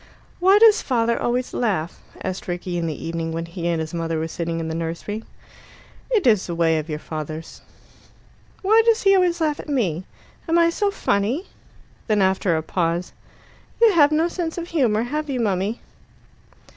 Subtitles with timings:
[0.39, 4.17] "Why does father always laugh?" asked Rickie in the evening when he and his mother
[4.17, 5.23] were sitting in the nursery.
[6.09, 7.61] "It is a way of your father's."
[8.63, 10.05] "Why does he always laugh at me?
[10.49, 11.45] Am I so funny?"
[12.07, 13.13] Then after a pause,
[13.79, 15.81] "You have no sense of humour, have you, mummy?"